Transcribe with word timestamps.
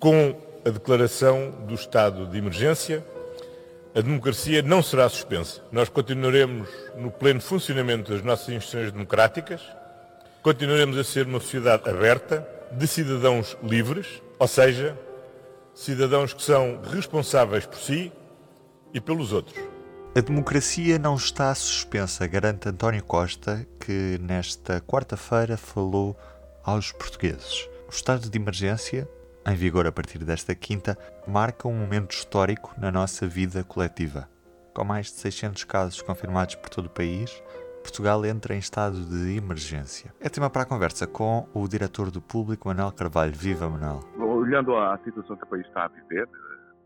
Com 0.00 0.34
a 0.64 0.70
declaração 0.70 1.50
do 1.68 1.74
estado 1.74 2.26
de 2.26 2.38
emergência, 2.38 3.04
a 3.94 4.00
democracia 4.00 4.62
não 4.62 4.82
será 4.82 5.06
suspensa. 5.10 5.60
Nós 5.70 5.90
continuaremos 5.90 6.70
no 6.96 7.10
pleno 7.10 7.38
funcionamento 7.38 8.10
das 8.10 8.22
nossas 8.22 8.48
instituições 8.48 8.92
democráticas, 8.92 9.60
continuaremos 10.42 10.96
a 10.96 11.04
ser 11.04 11.26
uma 11.26 11.38
sociedade 11.38 11.86
aberta, 11.86 12.48
de 12.72 12.86
cidadãos 12.86 13.58
livres, 13.62 14.22
ou 14.38 14.48
seja, 14.48 14.98
cidadãos 15.74 16.32
que 16.32 16.42
são 16.42 16.80
responsáveis 16.90 17.66
por 17.66 17.78
si 17.78 18.10
e 18.94 19.02
pelos 19.02 19.34
outros. 19.34 19.62
A 20.16 20.20
democracia 20.22 20.98
não 20.98 21.14
está 21.14 21.54
suspensa, 21.54 22.26
garante 22.26 22.70
António 22.70 23.04
Costa, 23.04 23.66
que 23.78 24.18
nesta 24.18 24.80
quarta-feira 24.80 25.58
falou 25.58 26.16
aos 26.64 26.90
portugueses. 26.90 27.68
O 27.86 27.90
estado 27.90 28.30
de 28.30 28.38
emergência 28.38 29.06
em 29.46 29.54
vigor 29.54 29.86
a 29.86 29.92
partir 29.92 30.18
desta 30.18 30.54
quinta, 30.54 30.96
marca 31.26 31.66
um 31.66 31.74
momento 31.74 32.12
histórico 32.12 32.74
na 32.78 32.90
nossa 32.90 33.26
vida 33.26 33.64
coletiva. 33.64 34.28
Com 34.74 34.84
mais 34.84 35.06
de 35.06 35.12
600 35.12 35.64
casos 35.64 36.02
confirmados 36.02 36.54
por 36.56 36.68
todo 36.68 36.86
o 36.86 36.90
país, 36.90 37.42
Portugal 37.82 38.24
entra 38.24 38.54
em 38.54 38.58
estado 38.58 39.04
de 39.04 39.36
emergência. 39.36 40.12
É 40.20 40.28
tema 40.28 40.50
para 40.50 40.62
a 40.62 40.66
conversa 40.66 41.06
com 41.06 41.48
o 41.54 41.66
diretor 41.66 42.10
do 42.10 42.20
Público, 42.20 42.68
Manuel 42.68 42.92
Carvalho. 42.92 43.32
Viva, 43.32 43.68
Manuel. 43.68 44.00
Olhando 44.18 44.76
à 44.76 44.98
situação 44.98 45.36
que 45.36 45.44
o 45.44 45.48
país 45.48 45.66
está 45.66 45.86
a 45.86 45.88
viver, 45.88 46.28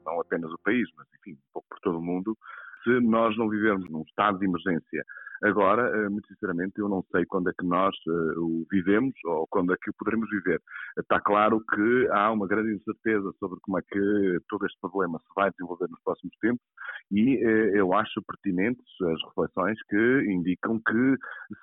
não 0.07 0.21
apenas 0.21 0.51
o 0.51 0.59
país, 0.65 0.89
mas 0.97 1.07
enfim, 1.19 1.33
um 1.33 1.53
pouco 1.53 1.69
por 1.69 1.81
todo 1.81 1.99
o 1.99 2.03
mundo, 2.03 2.37
se 2.85 3.01
nós 3.01 3.37
não 3.37 3.49
vivermos 3.49 3.91
num 3.91 4.03
estado 4.03 4.39
de 4.39 4.47
emergência 4.47 5.05
Agora, 5.45 5.91
eh, 5.95 6.09
muito 6.09 6.27
sinceramente, 6.29 6.79
eu 6.79 6.89
não 6.89 7.05
sei 7.13 7.27
quando 7.27 7.51
é 7.51 7.53
que 7.53 7.67
nós 7.67 7.95
eh, 8.09 8.39
o 8.39 8.67
vivemos 8.71 9.13
ou 9.27 9.47
quando 9.49 9.75
é 9.75 9.77
que 9.77 9.91
o 9.91 9.95
poderemos 9.99 10.31
viver. 10.31 10.59
Está 10.99 11.21
claro 11.21 11.61
que 11.61 12.09
há 12.13 12.33
uma 12.33 12.47
grande 12.47 12.73
incerteza 12.73 13.31
sobre 13.39 13.61
como 13.61 13.79
é 13.79 13.83
que 13.83 14.39
todo 14.49 14.65
este 14.65 14.79
problema 14.81 15.19
se 15.19 15.35
vai 15.37 15.51
desenvolver 15.51 15.91
nos 15.91 16.03
próximos 16.03 16.35
tempos 16.41 16.65
e 17.13 17.37
eh, 17.37 17.79
eu 17.79 17.93
acho 17.93 18.23
pertinentes 18.23 18.83
as 19.03 19.23
reflexões 19.29 19.79
que 19.91 20.33
indicam 20.33 20.81
que 20.81 21.17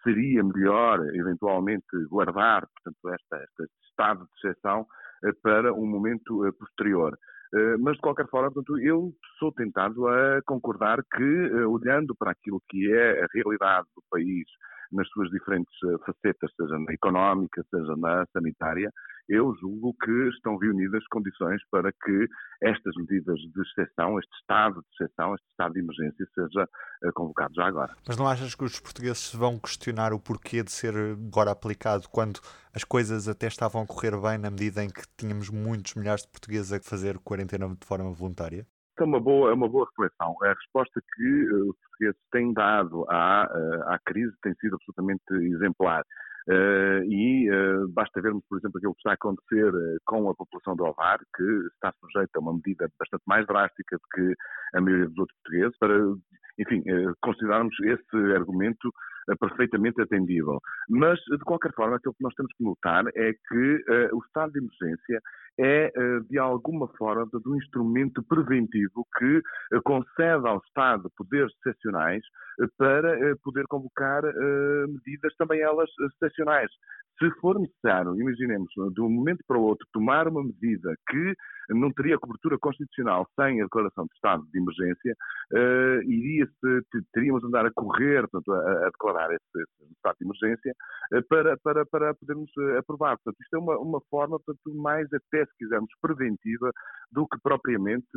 seria 0.04 0.44
melhor, 0.44 1.00
eventualmente, 1.16 1.88
guardar, 2.08 2.68
portanto, 2.68 3.16
este 3.16 3.72
estado 3.90 4.26
de 4.26 4.48
exceção 4.50 4.86
para 5.42 5.74
um 5.74 5.88
momento 5.88 6.54
posterior. 6.60 7.18
Eh, 7.54 7.78
mas, 7.80 7.96
de 7.96 8.02
qualquer 8.02 8.28
forma, 8.30 8.52
portanto, 8.52 8.80
eu 8.80 9.14
sou 9.38 9.52
tentado 9.52 10.08
a 10.08 10.42
concordar 10.46 11.00
que, 11.04 11.24
eh, 11.24 11.66
olhando 11.66 12.16
para 12.16 12.32
aquilo 12.32 12.62
que 12.70 12.92
é 12.94 13.24
a 13.24 13.28
realidade 13.34 13.88
do 13.96 14.04
país 14.10 14.46
nas 14.92 15.08
suas 15.10 15.30
diferentes 15.30 15.74
eh, 15.86 15.98
facetas, 16.06 16.52
seja 16.56 16.78
na 16.78 16.94
económica, 16.94 17.64
seja 17.70 17.96
na 17.98 18.26
sanitária, 18.34 18.92
eu 19.30 19.56
julgo 19.62 19.96
que 20.04 20.30
estão 20.30 20.58
reunidas 20.58 21.06
condições 21.08 21.62
para 21.72 21.92
que 21.92 22.28
estas 22.62 22.94
medidas 22.98 23.40
de 23.40 23.62
exceção, 23.62 24.20
este 24.20 24.36
estado 24.40 24.82
de 24.82 24.88
exceção, 24.94 25.36
este 25.36 25.48
estado 25.52 25.74
de 25.74 25.80
emergência, 25.80 26.26
seja 26.36 26.68
convocado 27.14 27.54
já 27.56 27.68
agora. 27.68 27.96
Mas 28.06 28.18
não 28.18 28.28
achas 28.28 28.54
que 28.56 28.64
os 28.64 28.80
portugueses 28.80 29.34
vão 29.34 29.58
questionar 29.58 30.12
o 30.12 30.20
porquê 30.20 30.64
de 30.64 30.72
ser 30.72 30.94
agora 30.96 31.52
aplicado 31.52 32.10
quando 32.10 32.42
as 32.74 32.84
coisas 32.84 33.28
até 33.28 33.48
estavam 33.48 33.84
a 33.84 33.88
correr 33.88 34.20
bem 34.20 34.38
na 34.38 34.50
medida 34.50 34.84
em 34.84 34.90
que 34.90 35.02
tínhamos 35.18 35.50
muitos 35.50 35.96
milhares 35.96 36.24
de 36.24 36.30
portugueses 36.30 36.74
a 36.74 36.80
fazer 36.82 37.18
quarentena 37.20 37.68
de 37.70 37.86
forma 37.86 38.12
voluntária? 38.12 38.66
É 39.02 39.04
uma 39.04 39.20
boa, 39.20 39.50
é 39.50 39.54
uma 39.54 39.68
boa 39.68 39.88
reflexão. 39.90 40.36
A 40.44 40.54
resposta 40.54 41.02
que 41.16 41.52
uh, 41.52 41.70
os 41.70 41.76
portugueses 41.76 42.22
têm 42.32 42.54
dado 42.54 43.04
à, 43.10 43.50
uh, 43.52 43.94
à 43.94 44.00
crise 44.06 44.32
tem 44.44 44.54
sido 44.56 44.76
absolutamente 44.76 45.24
exemplar. 45.56 46.04
Uh, 46.48 47.04
e 47.06 47.50
uh, 47.52 47.88
basta 47.90 48.22
vermos, 48.22 48.44
por 48.48 48.60
exemplo, 48.60 48.78
aquilo 48.78 48.94
que 48.94 49.00
está 49.00 49.12
a 49.12 49.14
acontecer 49.14 49.72
com 50.06 50.30
a 50.30 50.36
população 50.36 50.76
do 50.76 50.86
Alvar, 50.86 51.20
que 51.36 51.44
está 51.74 51.92
sujeita 52.00 52.38
a 52.38 52.42
uma 52.42 52.54
medida 52.54 52.88
bastante 53.00 53.24
mais 53.26 53.46
drástica 53.48 53.98
do 53.98 54.04
que 54.14 54.36
a 54.76 54.82
maioria 54.82 55.08
dos 55.08 55.18
outros 55.18 55.38
portugueses, 55.44 55.78
para, 55.80 55.96
enfim, 56.60 56.84
considerarmos 57.22 57.76
esse 57.82 58.34
argumento 58.36 58.92
perfeitamente 59.40 60.02
atendível. 60.02 60.60
Mas, 60.90 61.20
de 61.20 61.40
qualquer 61.40 61.74
forma, 61.74 61.96
aquilo 61.96 62.14
que 62.14 62.24
nós 62.24 62.34
temos 62.36 62.52
que 62.54 62.64
notar 62.64 63.06
é 63.16 63.34
que 63.34 63.86
o 64.14 64.20
estado 64.26 64.52
de 64.54 64.60
emergência 64.60 65.22
é, 65.60 65.92
de 66.30 66.40
alguma 66.40 66.88
forma, 66.98 67.28
um 67.46 67.56
instrumento 67.56 68.24
preventivo 68.24 69.06
que 69.18 69.42
concede 69.84 70.48
ao 70.48 70.62
Estado 70.66 71.12
poderes 71.18 71.52
excepcionais 71.58 72.24
para 72.78 73.36
poder 73.44 73.66
convocar 73.68 74.24
medidas 74.88 75.36
também 75.38 75.62
elas 75.62 75.90
excepcionais. 76.14 76.72
Se 77.22 77.30
for 77.40 77.60
necessário, 77.60 78.20
imaginemos, 78.20 78.68
de 78.94 79.02
um 79.02 79.10
momento 79.10 79.44
para 79.48 79.58
o 79.58 79.62
outro, 79.62 79.86
tomar 79.94 80.28
uma 80.28 80.44
medida 80.44 80.96
que 81.08 81.36
não 81.70 81.92
teria 81.92 82.18
cobertura 82.18 82.58
constitucional 82.58 83.28
sem 83.40 83.62
a 83.62 83.66
declaração 83.66 84.06
de 84.06 84.14
estado 84.16 84.44
de 84.52 84.60
emergência, 84.60 85.16
uh, 85.54 86.02
iria-se, 86.04 86.82
teríamos 87.14 87.42
de 87.42 87.48
andar 87.48 87.68
a 87.68 87.72
correr, 87.72 88.28
portanto, 88.28 88.52
a, 88.54 88.88
a 88.88 88.92
declarar 89.12 89.32
esse, 89.34 89.62
esse, 89.62 89.92
estado 89.94 90.18
de 90.20 90.26
emergência 90.26 90.74
uh, 91.14 91.28
para, 91.28 91.58
para, 91.58 91.86
para 91.86 92.14
podermos 92.16 92.50
uh, 92.58 92.78
aprovar. 92.78 93.18
Portanto, 93.18 93.42
isto 93.42 93.56
é 93.56 93.60
uma, 93.60 93.78
uma 93.78 94.02
forma, 94.10 94.40
portanto, 94.40 94.76
mais 94.76 95.08
até, 95.14 95.46
se 95.46 95.58
quisermos, 95.58 95.90
preventiva 96.02 96.72
do 97.12 97.28
que 97.28 97.38
propriamente 97.44 98.08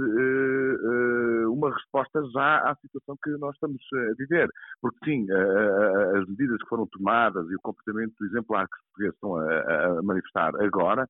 uma 1.48 1.72
resposta 1.72 2.22
já 2.32 2.70
à 2.70 2.76
situação 2.76 3.16
que 3.22 3.30
nós 3.38 3.54
estamos 3.54 3.80
a 3.92 4.14
viver. 4.16 4.48
Porque, 4.80 4.98
sim, 5.04 5.26
as 5.30 6.28
medidas 6.28 6.62
que 6.62 6.68
foram 6.68 6.86
tomadas 6.86 7.48
e 7.50 7.56
o 7.56 7.60
comportamento 7.60 8.14
exemplar 8.24 8.66
que 8.68 8.76
os 8.76 8.82
portugueses 8.84 9.14
estão 9.14 9.36
a, 9.36 9.98
a 9.98 10.02
manifestar 10.02 10.52
agora 10.62 11.08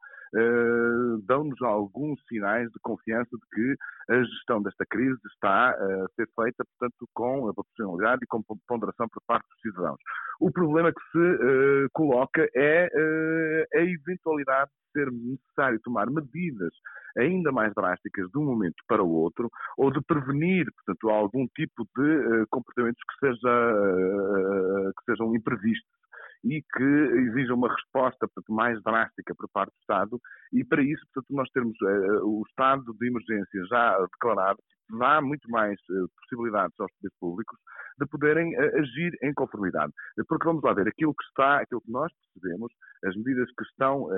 dão-nos 1.26 1.60
alguns 1.62 2.20
sinais 2.26 2.68
de 2.70 2.78
confiança 2.80 3.30
de 3.30 3.46
que 3.52 4.12
a 4.12 4.22
gestão 4.24 4.62
desta 4.62 4.84
crise 4.86 5.20
está 5.32 5.70
a 5.70 6.06
ser 6.16 6.28
feita, 6.34 6.64
portanto, 6.64 7.08
com 7.14 7.48
a 7.48 7.54
proporcionalidade 7.54 8.24
e 8.24 8.26
com 8.26 8.42
ponderação 8.66 9.08
por 9.08 9.22
parte 9.26 9.46
dos 9.48 9.60
cidadãos. 9.74 10.00
O 10.40 10.50
problema 10.50 10.92
que 10.92 11.00
se 11.12 11.18
uh, 11.18 11.88
coloca 11.92 12.48
é 12.54 12.86
uh, 12.86 13.78
a 13.78 13.82
eventualidade 13.82 14.70
de 14.70 14.92
ser 14.92 15.12
necessário 15.12 15.80
tomar 15.82 16.10
medidas 16.10 16.72
ainda 17.16 17.52
mais 17.52 17.72
drásticas 17.74 18.28
de 18.30 18.38
um 18.38 18.44
momento 18.44 18.76
para 18.88 19.02
o 19.02 19.08
outro, 19.08 19.48
ou 19.78 19.92
de 19.92 20.00
prevenir, 20.02 20.66
portanto, 20.74 21.10
algum 21.10 21.46
tipo 21.54 21.86
de 21.96 22.42
uh, 22.42 22.46
comportamentos 22.50 23.00
que, 23.08 23.26
seja, 23.26 24.92
que 24.98 25.04
sejam 25.12 25.34
imprevistos 25.34 26.03
e 26.44 26.62
que 26.62 26.84
exijam 26.84 27.56
uma 27.56 27.72
resposta 27.72 28.28
portanto, 28.28 28.52
mais 28.52 28.82
drástica 28.82 29.34
por 29.34 29.48
parte 29.50 29.70
do 29.70 29.80
Estado 29.80 30.20
e 30.52 30.64
para 30.64 30.82
isso, 30.82 31.02
portanto, 31.12 31.34
nós 31.34 31.50
temos 31.50 31.76
uh, 31.82 32.26
o 32.26 32.42
estado 32.46 32.94
de 32.98 33.08
emergência 33.08 33.66
já 33.68 33.98
declarado 34.12 34.58
dá 34.98 35.20
muito 35.20 35.50
mais 35.50 35.80
uh, 35.90 36.08
possibilidades 36.20 36.78
aos 36.78 36.92
poderes 36.92 37.18
públicos 37.18 37.58
de 37.98 38.06
poderem 38.06 38.54
uh, 38.54 38.78
agir 38.78 39.16
em 39.22 39.32
conformidade. 39.32 39.92
Porque 40.28 40.44
vamos 40.44 40.62
lá 40.62 40.74
ver, 40.74 40.86
aquilo 40.86 41.14
que 41.14 41.24
está, 41.24 41.60
aquilo 41.60 41.80
que 41.80 41.90
nós 41.90 42.12
percebemos, 42.34 42.72
as 43.04 43.16
medidas 43.16 43.48
que 43.56 43.64
estão, 43.64 44.08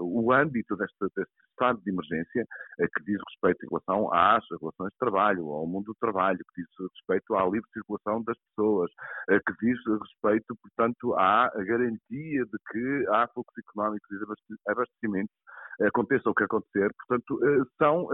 o 0.00 0.32
âmbito 0.32 0.76
deste, 0.76 0.96
deste, 1.14 1.32
estado 1.50 1.80
de 1.82 1.90
emergência, 1.90 2.44
que 2.78 3.04
diz 3.04 3.20
respeito 3.30 3.64
em 3.64 3.68
relação 3.68 4.12
às 4.12 4.44
relações 4.60 4.92
de 4.92 4.98
trabalho, 4.98 5.48
ao 5.48 5.66
mundo 5.66 5.86
do 5.86 5.94
trabalho, 5.94 6.38
que 6.38 6.62
diz 6.62 6.90
respeito 6.94 7.34
à 7.34 7.44
livre 7.44 7.68
circulação 7.72 8.22
das 8.22 8.36
pessoas, 8.48 8.90
que 9.26 9.52
diz 9.60 9.78
respeito, 10.00 10.56
portanto, 10.62 11.14
à 11.14 11.50
garantia 11.56 12.44
de 12.44 12.58
que 12.70 13.06
há 13.10 13.26
fluxos 13.28 13.58
económicos 13.58 14.08
e 14.10 14.70
abastecimentos 14.70 15.34
aconteça 15.82 16.30
o 16.30 16.34
que 16.34 16.44
acontecer. 16.44 16.90
Portanto, 16.94 17.40
são 17.76 18.08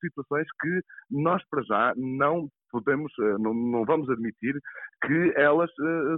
situações 0.00 0.46
que 0.60 0.80
nós, 1.10 1.42
para 1.50 1.62
já, 1.62 1.92
não 1.96 2.48
podemos, 2.70 3.12
eh, 3.20 3.38
não, 3.38 3.54
não, 3.54 3.84
vamos 3.84 4.08
admitir 4.10 4.54
que 5.04 5.32
elas 5.36 5.70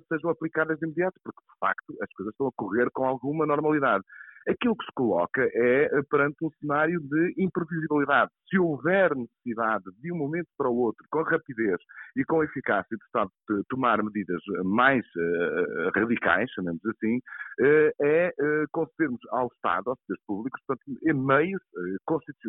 sejam 0.09 0.31
aplicadas 0.31 0.79
de 0.79 0.87
imediato, 0.87 1.19
porque 1.23 1.41
de 1.41 1.59
facto 1.61 1.95
as 2.03 2.11
coisas 2.17 2.33
estão 2.33 2.49
a 2.49 2.53
correr 2.57 2.91
com 2.93 3.05
alguma 3.05 3.47
normalidade. 3.47 4.05
Aquilo 4.49 4.75
que 4.77 4.87
se 4.87 4.93
coloca 4.95 5.43
é 5.43 5.85
eh, 5.85 6.03
perante 6.11 6.43
um 6.43 6.51
cenário 6.61 7.01
de 7.01 7.35
imprevisibilidade. 7.37 8.31
Se 8.49 8.59
houver 8.59 9.15
necessidade 9.15 9.85
de 10.01 10.11
um 10.11 10.17
momento 10.17 10.49
para 10.57 10.71
o 10.71 10.77
outro, 10.77 11.05
com 11.11 11.23
rapidez 11.23 11.77
e 12.17 12.25
com 12.25 12.43
eficácia 12.43 12.97
do 12.97 13.05
Estado 13.05 13.31
de 13.51 13.63
tomar 13.69 14.03
medidas 14.03 14.41
mais 14.65 15.05
uh, 15.05 15.91
radicais, 15.95 16.51
chamemos 16.53 16.81
assim, 16.87 17.17
uh, 17.17 17.93
é 18.01 18.29
uh, 18.41 18.65
concedermos 18.73 19.21
ao 19.31 19.49
Estado, 19.49 19.91
aos 19.91 19.99
poderes 20.01 20.25
públicos, 20.27 20.61
portanto, 20.67 20.99
meios 21.15 21.63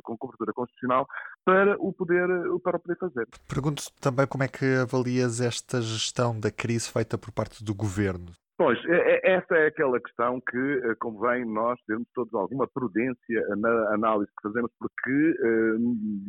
com 0.03 0.17
cobertura 0.17 0.53
constitucional 0.53 1.05
para 1.43 1.75
o 1.79 1.91
poder, 1.91 2.27
para 2.63 2.77
o 2.77 2.79
poder 2.79 2.97
fazer. 2.97 3.27
Pergunto 3.47 3.83
também 3.99 4.25
como 4.25 4.43
é 4.43 4.47
que 4.47 4.65
avalias 4.81 5.41
esta 5.41 5.81
gestão 5.81 6.39
da 6.39 6.51
crise 6.51 6.89
feita 6.89 7.17
por 7.17 7.31
parte 7.31 7.63
do 7.63 7.73
Governo? 7.75 8.31
Pois, 8.59 8.77
é, 8.87 8.91
é, 8.91 9.35
essa 9.35 9.55
é 9.55 9.67
aquela 9.67 9.97
questão 10.01 10.41
que 10.41 10.57
eh, 10.57 10.93
convém 10.99 11.45
nós 11.45 11.79
termos 11.87 12.05
todos 12.13 12.33
alguma 12.33 12.67
prudência 12.67 13.47
na 13.55 13.93
análise 13.93 14.29
que 14.35 14.49
fazemos, 14.49 14.69
porque 14.77 15.37
eh, 15.39 15.77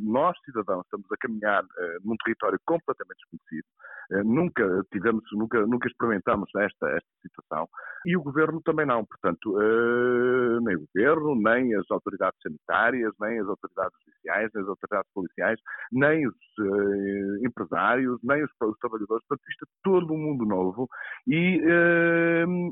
nós, 0.01 0.39
cidadãos, 0.45 0.85
estamos 0.85 1.11
a 1.11 1.17
caminhar 1.17 1.65
eh, 1.65 1.97
num 2.05 2.15
território 2.25 2.57
completamente 2.65 3.19
desconhecido. 3.19 3.67
Nunca 4.25 4.85
tivemos, 4.93 5.23
nunca, 5.33 5.67
nunca 5.67 5.89
experimentamos 5.89 6.49
esta, 6.57 6.89
esta 6.89 7.09
situação 7.23 7.69
e 8.05 8.17
o 8.17 8.23
governo 8.23 8.61
também 8.63 8.87
não. 8.87 9.05
Portanto, 9.05 9.57
nem 10.63 10.77
o 10.77 10.87
governo, 10.95 11.35
nem 11.35 11.75
as 11.75 11.91
autoridades 11.91 12.39
sanitárias, 12.43 13.13
nem 13.21 13.39
as 13.41 13.47
autoridades 13.47 13.97
judiciais, 14.05 14.51
nem 14.55 14.63
as 14.63 14.69
autoridades 14.69 15.11
policiais, 15.15 15.61
nem 15.93 16.27
os 16.27 16.35
empresários, 17.45 18.19
nem 18.23 18.43
os, 18.43 18.51
os 18.63 18.79
trabalhadores. 18.79 19.25
Portanto, 19.27 19.49
isto 19.49 19.65
é 19.65 19.69
todo 19.83 20.13
um 20.13 20.19
mundo 20.19 20.45
novo 20.45 20.89
e 21.27 21.61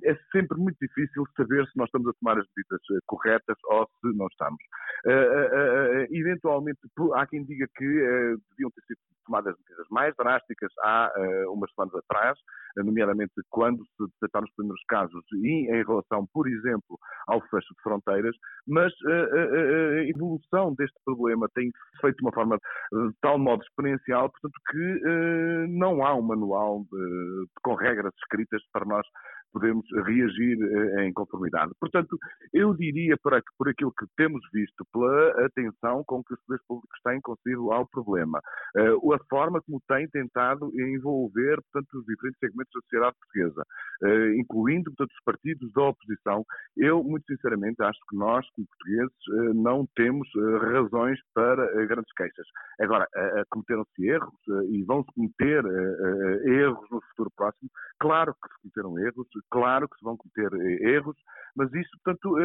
é 0.05 0.15
sempre 0.33 0.59
muito 0.59 0.79
difícil 0.81 1.25
saber 1.37 1.67
se 1.67 1.77
nós 1.77 1.87
estamos 1.87 2.09
a 2.09 2.13
tomar 2.21 2.39
as 2.39 2.47
medidas 2.57 2.81
eh, 2.93 2.99
corretas 3.07 3.57
ou 3.65 3.87
se 4.01 4.17
não 4.17 4.27
estamos. 4.27 4.59
Eh, 5.07 6.07
eventualmente, 6.11 6.81
há 7.15 7.27
quem 7.27 7.45
diga 7.45 7.67
que 7.77 7.85
deviam 7.85 8.71
ter 8.71 8.83
sido 8.87 8.99
tomadas 9.27 9.55
medidas 9.59 9.87
mais 9.91 10.15
drásticas 10.17 10.73
há 10.83 11.13
umas 11.49 11.71
semanas 11.73 11.95
atrás, 11.97 12.39
nomeadamente 12.77 13.35
quando 13.51 13.85
se 13.85 14.07
detectaram 14.15 14.47
os 14.47 14.55
primeiros 14.55 14.83
casos 14.89 15.23
e 15.35 15.71
em 15.71 15.85
relação, 15.85 16.27
por 16.33 16.49
exemplo, 16.49 16.99
ao 17.27 17.41
fecho 17.43 17.75
de 17.75 17.83
fronteiras, 17.83 18.35
mas 18.67 18.91
a 19.05 20.03
evolução 20.05 20.75
deste 20.75 20.97
problema 21.05 21.47
tem 21.55 21.71
feito 22.01 22.17
de 22.17 22.23
uma 22.23 22.33
forma 22.33 22.59
de 22.91 23.13
tal 23.21 23.39
modo 23.39 23.63
exponencial, 23.63 24.31
portanto, 24.31 24.59
que 24.71 25.69
não 25.69 26.03
há 26.07 26.15
um 26.15 26.23
manual 26.23 26.87
de, 26.91 27.47
com 27.63 27.75
regras 27.75 28.15
escritas 28.23 28.63
para 28.73 28.87
nós 28.87 29.07
podemos 29.53 29.85
reagir 30.07 30.59
em 31.01 31.13
conformidade. 31.13 31.73
Portanto, 31.81 32.17
eu 32.53 32.75
diria, 32.75 33.17
por, 33.23 33.33
por 33.57 33.69
aquilo 33.69 33.93
que 33.99 34.07
temos 34.17 34.41
visto, 34.53 34.85
pela 34.93 35.47
atenção 35.47 36.03
com 36.07 36.23
que 36.23 36.35
os 36.35 36.41
poderes 36.43 36.67
públicos 36.67 37.01
têm 37.05 37.21
concedido 37.21 37.73
ao 37.73 37.87
problema, 37.87 38.41
eh, 38.77 38.89
a 38.89 39.19
forma 39.29 39.61
como 39.63 39.81
têm 39.89 40.09
tentado 40.09 40.71
envolver, 40.81 41.61
portanto, 41.71 41.99
os 41.99 42.07
diferentes 42.07 42.39
segmentos 42.39 42.73
da 42.75 42.81
sociedade 42.83 43.17
portuguesa, 43.21 43.63
eh, 44.03 44.37
incluindo, 44.37 44.91
portanto, 44.91 45.11
os 45.11 45.25
partidos 45.25 45.73
da 45.73 45.83
oposição, 45.83 46.45
eu, 46.77 47.03
muito 47.03 47.27
sinceramente, 47.27 47.83
acho 47.83 47.99
que 48.09 48.17
nós, 48.17 48.47
como 48.51 48.67
portugueses, 48.67 49.55
não 49.55 49.87
temos 49.97 50.29
razões 50.73 51.19
para 51.35 51.87
grandes 51.87 52.13
queixas. 52.15 52.47
Agora, 52.81 53.07
cometeram-se 53.51 54.07
erros 54.07 54.35
e 54.71 54.83
vão-se 54.85 55.11
cometer 55.13 55.65
erros 56.45 56.89
no 56.91 57.01
futuro 57.09 57.31
próximo. 57.37 57.71
Claro 57.99 58.35
que 58.35 58.49
se 58.49 58.61
cometeram 58.63 58.99
erros, 58.99 59.27
claro 59.51 59.89
que 59.89 59.97
se 59.99 60.05
vão 60.05 60.17
cometer 60.17 60.55
eh, 60.55 60.91
erros, 60.91 61.17
mas 61.57 61.73
isso, 61.75 61.91
portanto, 62.05 62.37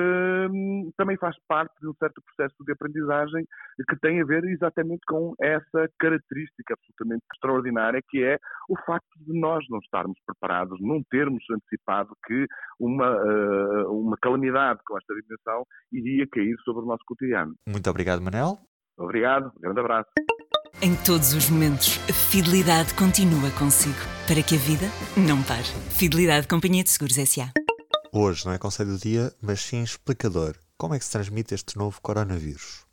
também 0.98 1.16
faz 1.18 1.36
parte 1.48 1.74
de 1.80 1.88
um 1.88 1.94
certo 1.94 2.20
processo 2.22 2.33
de 2.38 2.72
aprendizagem 2.72 3.46
que 3.90 4.00
tem 4.00 4.22
a 4.22 4.26
ver 4.26 4.44
exatamente 4.46 5.02
com 5.08 5.34
essa 5.42 5.90
característica 6.00 6.74
absolutamente 6.74 7.24
extraordinária 7.34 8.02
que 8.10 8.24
é 8.24 8.38
o 8.70 8.78
facto 8.86 9.10
de 9.20 9.40
nós 9.40 9.64
não 9.70 9.80
estarmos 9.80 10.18
preparados, 10.26 10.80
não 10.82 11.02
termos 11.10 11.44
antecipado 11.50 12.16
que 12.26 12.46
uma, 12.80 13.08
eh, 13.08 13.86
uma 13.88 14.18
calamidade 14.22 14.80
com 14.86 14.98
esta 14.98 15.14
dimensão 15.14 15.66
iria 15.92 16.28
cair 16.32 16.56
sobre 16.64 16.84
o 16.84 16.86
nosso 16.86 17.04
cotidiano. 17.06 17.54
Muito 17.68 17.90
obrigado, 17.90 18.22
Manel. 18.22 18.58
Obrigado, 18.98 19.52
um 19.58 19.62
grande 19.62 19.80
abraço. 19.80 20.10
Em 20.82 20.96
todos 20.96 21.34
os 21.34 21.50
momentos, 21.50 21.98
a 22.10 22.14
fidelidade 22.14 22.94
continua 22.96 23.50
consigo, 23.58 23.96
para 24.28 24.44
que 24.44 24.56
a 24.56 24.58
vida 24.58 24.88
não 25.16 25.42
pare. 25.44 25.70
Fidelidade 25.98 26.48
Companhia 26.48 26.84
de 26.84 26.90
Seguros 26.90 27.18
S.A. 27.18 27.52
Hoje 28.12 28.46
não 28.46 28.54
é 28.54 28.60
conselho 28.60 28.92
do 28.92 29.00
dia, 29.00 29.32
mas 29.42 29.62
sim 29.62 29.82
explicador. 29.82 30.63
Como 30.78 30.94
é 30.94 31.00
que 31.00 31.06
se 31.06 31.12
transmite 31.12 31.54
este 31.54 31.78
novo 31.78 32.02
coronavírus? 32.02 32.86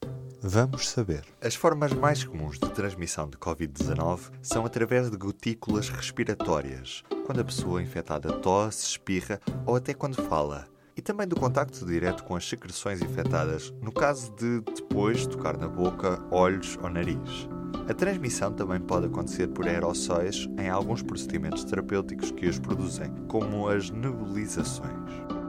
Vamos 0.42 0.88
saber. 0.88 1.24
As 1.40 1.54
formas 1.54 1.92
mais 1.92 2.22
comuns 2.22 2.58
de 2.58 2.70
transmissão 2.70 3.28
de 3.28 3.36
Covid-19 3.36 4.30
são 4.42 4.64
através 4.64 5.10
de 5.10 5.16
gotículas 5.16 5.88
respiratórias, 5.88 7.02
quando 7.26 7.40
a 7.40 7.44
pessoa 7.44 7.82
infectada 7.82 8.32
tosse, 8.32 8.86
espirra 8.86 9.40
ou 9.66 9.74
até 9.76 9.92
quando 9.92 10.22
fala 10.22 10.68
e 10.96 11.02
também 11.02 11.26
do 11.26 11.34
contacto 11.34 11.86
direto 11.86 12.24
com 12.24 12.36
as 12.36 12.46
secreções 12.46 13.00
infectadas, 13.00 13.72
no 13.80 13.90
caso 13.90 14.30
de 14.36 14.60
depois 14.60 15.26
tocar 15.26 15.56
na 15.56 15.66
boca, 15.66 16.22
olhos 16.30 16.78
ou 16.82 16.90
nariz. 16.90 17.48
A 17.88 17.94
transmissão 17.94 18.52
também 18.52 18.78
pode 18.78 19.06
acontecer 19.06 19.48
por 19.48 19.66
aerossóis 19.66 20.46
em 20.58 20.68
alguns 20.68 21.02
procedimentos 21.02 21.64
terapêuticos 21.64 22.30
que 22.30 22.46
os 22.46 22.58
produzem, 22.58 23.10
como 23.28 23.68
as 23.68 23.90
nebulizações. 23.90 25.39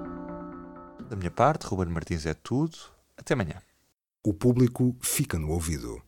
Da 1.11 1.17
minha 1.17 1.29
parte, 1.29 1.67
Ruben 1.67 1.93
Martins 1.93 2.25
é 2.25 2.33
tudo. 2.33 2.77
Até 3.17 3.33
amanhã. 3.33 3.61
O 4.23 4.33
público 4.33 4.95
fica 5.01 5.37
no 5.37 5.49
ouvido. 5.49 6.01